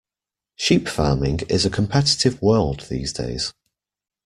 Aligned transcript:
Sheep 0.55 0.87
farming 0.87 1.41
is 1.47 1.63
a 1.63 1.69
competitive 1.69 2.41
world 2.41 2.87
these 2.89 3.13
days. 3.13 3.53